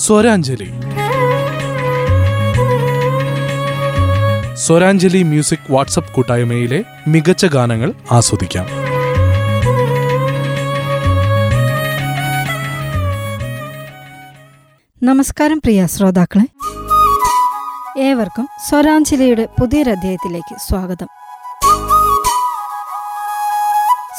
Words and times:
സ്വരാഞ്ജലി. 0.00 0.70
സ്വരാഞ്ജലി 4.54 5.22
music 5.22 5.72
WhatsApp 5.72 6.12
കൂട്ടായ്മയിലെ 6.12 6.84
മികച്ച 7.08 7.46
ഗാനങ്ങൾ 7.46 7.94
ആസ്വദിക്കാം. 8.12 8.66
നമസ്കാരം 15.02 15.58
പ്രിയ 15.58 15.86
ശ്രോതാക്കളെ. 15.86 16.46
ഏവർക്കും 18.00 18.48
സ്വരാഞ്ജലിയുടെ 18.68 19.48
പുതിയൊരധ്യായത്തിലേക്ക് 19.60 20.56
സ്വാഗതം. 20.68 21.06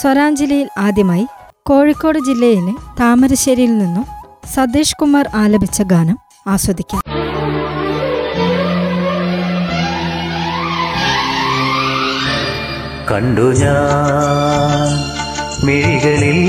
സ്വരാഞ്ജലിയിൽ 0.02 0.70
ആദ്യമായി 0.78 1.28
കോഴിക്കോട് 1.66 2.20
ജില്ലയിലെ 2.20 2.74
താമരശ്ശേരിയിൽ 3.00 3.78
നിന്നും 3.78 4.21
സതീഷ് 4.46 4.96
കുമാർ 4.96 5.30
ആലപിച്ച 5.36 5.82
ഗാനം 5.82 6.20
ആസ്വദിക്കാം. 6.48 7.04
കണ്ടു 13.12 13.42
ഞാൻ 13.42 14.88
മിഴികളിൽ 15.66 16.40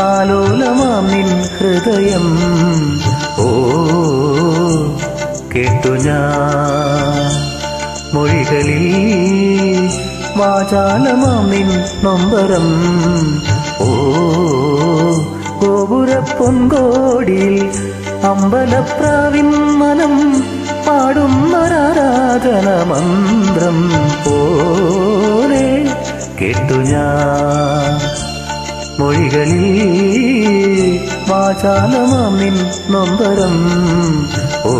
ആലോലമാം 0.00 1.08
നിൻ 1.08 1.28
ഹൃദയം. 1.56 2.38
ഓ 3.38 3.48
കേട്ടു 5.54 5.88
ഞാൻ 5.88 7.30
മൊഴികളിൽ 8.14 8.86
വാചാലമാം 10.36 11.50
നിൻ 11.50 11.68
നൊമ്പരം. 12.04 12.68
ഓ 13.80 13.92
ഗോപുര 15.92 16.12
പൊൻകോടിയിൽ 16.36 17.56
അമ്പലപ്രാവിൻ 18.28 19.48
മനം 19.80 20.14
പാടുന്നൊരാരാധന 20.86 22.68
മന്ത്രം 22.90 23.78
പോലെ 24.24 25.66
കേട്ടു 26.38 26.78
ഞാൻ. 26.92 27.92
മൊഴികളിൽ 29.00 29.66
വാചാലമാം 31.30 32.38
നൊമ്പരം 32.92 33.56
ഓ 34.66 34.74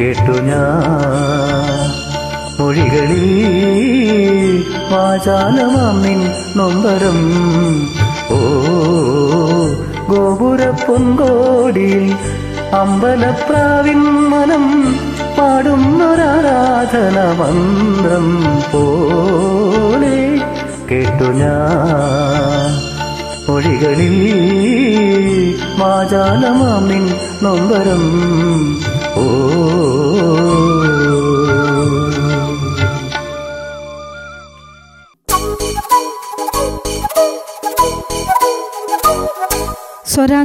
കേട്ടു 0.00 0.36
ഞാൻ 0.50 1.71
മൊഴികളിൽ 2.72 3.24
വാചാലമാം 4.92 6.02
നിൻ 6.02 6.20
നൊമ്പരം. 6.56 7.18
ഓ 8.30 8.38
ഗോപുര 10.08 10.70
പൊൻകോടിയിൽ 10.70 12.16
അമ്പലപ്രാവിൻ 12.74 14.00
മനം 14.04 14.96
പാടുന്നൊരാരാധന 15.38 17.16
മന്ത്രം 17.40 18.44
പോലെ 18.72 20.40
കേട്ടു 20.90 21.24
ഞാൻ. 21.24 22.72
മൊഴികളിൽ 23.48 24.16
വാചാലമാം 25.78 26.88
നിൻ 26.88 27.04
നൊമ്പരം. 27.42 28.04
ഓ 29.16 29.24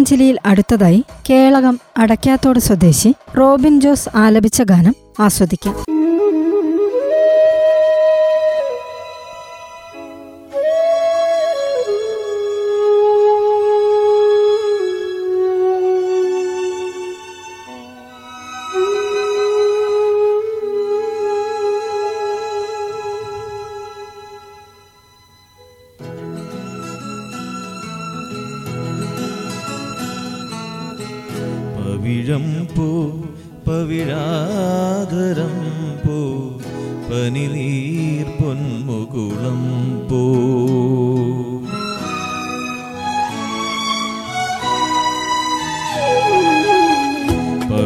സ്വരാഞ്ജലിയിൽ 0.07 0.37
അടുത്തതായി 0.45 0.99
കേളകം 1.29 1.75
അടയ്ക്കാത്തോട് 1.97 2.59
സ്വദേശി 2.59 3.09
റോബിൻ 3.37 3.81
ജോസ് 3.81 4.09
ആലപിച്ച 4.15 4.61
ഗാനം 4.61 4.95
ആസ്വദിക്കാം. 5.19 5.75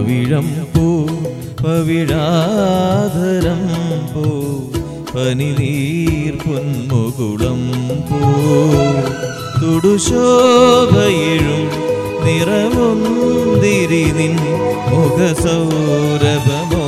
പവിഴം 0.01 0.48
പോ 0.74 0.83
പവിഴാധരം 1.63 3.59
പോ 4.13 4.24
പനിനീർ 5.12 6.33
പൊന്മുകുളം 6.44 7.62
പോ. 8.09 8.21
തുടുശോഭയിഴും 9.62 11.62
നിറവും 12.25 13.00
നിൻ 14.18 14.33
മുഖസൗരഭമോ 14.92 16.86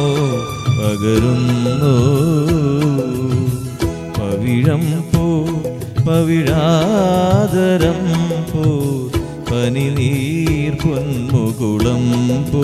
പകരുന്നു. 0.79 1.93
പവിഴം 4.17 4.85
പോ 5.11 5.25
പവിഴാധരം 6.07 8.01
പോ 8.53 8.65
പനിനീർ 9.51 10.73
പൊന്മുകുളം 10.83 11.22
പോ 12.51 12.61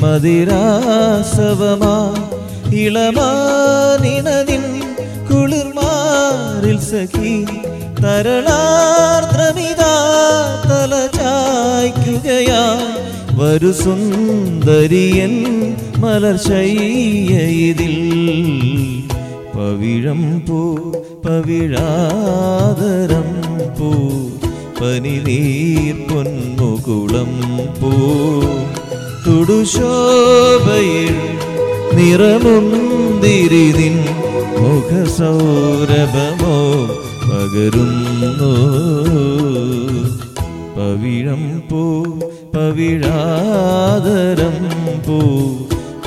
മതിരാസവമാ 0.04 1.96
കുളിർമാറിൽ 2.78 4.21
സഖി 6.92 7.34
തരളാർദ്രമിതാ 8.04 9.94
തല 10.70 10.94
ചായ്ക്കുകയാ. 11.18 12.64
വരു 13.38 13.72
സുന്ദരിയൻ 13.72 15.36
മലർശയ്യതിൽ 15.98 17.96
പവിഴം 19.56 20.40
പൂ 20.40 20.62
പവിഴാതരം 21.26 23.30
പൂ 23.80 23.92
പനിനീർ 24.82 25.96
പൊന്മുകുളം 26.10 27.32
പൂ. 27.82 27.94
തുടുശോഭയിൽ 29.28 31.16
നിറമുന്തിരി 31.98 33.66
നിൻ 33.78 33.96
മുഖസൗരഭമോ 34.62 36.56
പകരുന്നു? 37.28 38.52
പവിഴം 40.78 41.44
പൂ 41.70 41.84
പവിഴാദരം 42.56 44.58
പൂ 45.08 45.20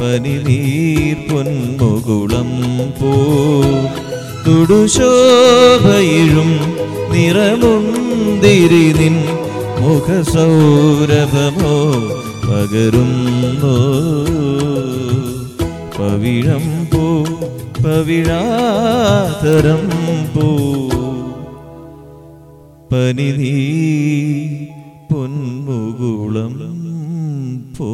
പനിനീർ 0.00 1.18
പൊന്മുകുളം 1.30 2.50
പൂ. 3.00 3.12
തുടുശോഭയിഴും 4.46 6.50
നിറമുന്തിരി 7.12 8.86
നിൻ 8.98 9.16
മുഖസൗരഭമോ 9.80 11.76
പകരുന്നു? 12.48 13.74
പവിഴം 16.04 16.84
പോ 16.84 17.24
പവിഴാതരം 17.84 19.90
പോ. 20.34 20.48
പനിനീ 22.92 23.54
പൊന്മുകുളം 25.12 26.54
പോ. 27.78 27.90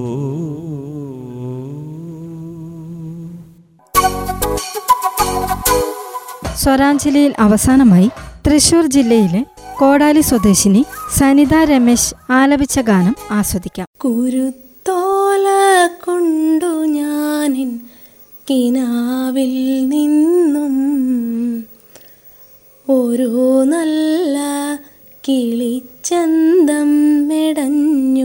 സ്വരാഞ്ജലിയിൽ 6.56 7.34
അവസാനമായി 7.38 8.10
തൃശൂർ 8.46 8.86
ജില്ലയിലെ 8.86 9.44
കോടാലി 9.78 10.20
സ്വദേശിനി 10.20 10.84
സനിത 11.18 11.64
രമേശ് 11.64 12.32
ആലപിച്ച 12.32 12.80
ഗാനം 12.80 13.16
ആസ്വദിക്കാം. 13.30 13.86
കുരുത്തോല 14.04 15.46
കൊണ്ടു 16.06 16.66
ഞാനിൻ 16.66 17.80
കിനാവിൽ 18.48 19.88
നിന്നും 19.88 20.76
ഒരു 22.88 23.64
നല്ല 23.64 24.38
കിളിച്ചന്തം 25.28 27.28
മെടഞ്ഞുണ്ടാക്കി. 27.28 28.18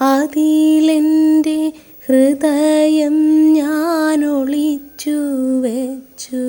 അതിലെന്റെ 0.00 1.72
ഹൃദയം 2.06 3.52
ഞാൻ 3.52 4.24
ഒളിച്ചു 4.24 5.60
വെച്ചു 5.60 6.46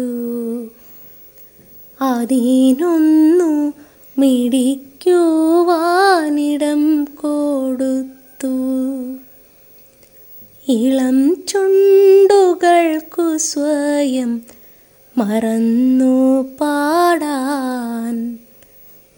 അതിനൊന്നു 2.01 3.74
മിടിക്കുവാനിടം 4.18 7.06
കൊടുത്തു. 7.06 8.56
ഇളം 10.67 11.43
ചുണ്ടുകൾക്കു 11.48 13.38
സ്വയം 13.38 14.41
മറന്നു 15.17 16.50
പാടാൻ. 16.62 18.38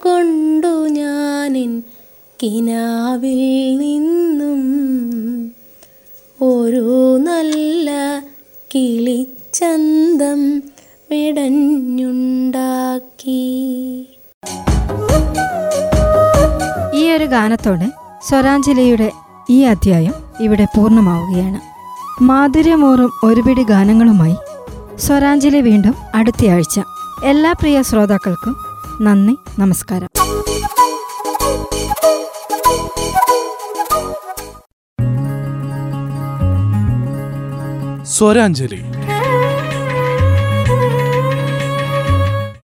കൊണ്ടു 0.03 0.73
ഞാനിൻ 0.89 1.71
കിനാവിൽ 2.39 3.41
നിന്നും 3.81 4.61
ഒരു 6.39 6.85
നല്ല 7.19 7.89
കിളിച്ചന്തം 8.71 10.41
മെടഞ്ഞുണ്ടാക്കി 11.09 12.21
ഈ 16.95 17.03
ഒരു 17.11 17.27
ഗാനത്തോടെ 17.27 17.89
സ്വരാഞ്ജലിയുടെ 18.29 19.09
ഈ 19.49 19.59
അധ്യായം 19.65 20.22
ഇവിടെ 20.41 20.65
പൂർണമാവുകയാണ്. 20.65 21.59
മാധുര്യമൂറും 22.23 23.11
ഒരുപിടി 23.23 23.63
ഗാനങ്ങളുമായി 23.63 24.35
സ്വരാഞ്ജലി 24.97 25.61
വീണ്ടും 25.61 25.95
അടുത്തയാഴ്ച. 26.15 26.79
എല്ലാ 27.23 27.51
പ്രിയ 27.51 27.81
ശ്രോതാക്കൾക്കും 27.81 28.55
നന്ദി 29.01 29.37
നമസ്കാരം. 29.59 30.09
സ്വരാഞ്ജലി 38.05 38.83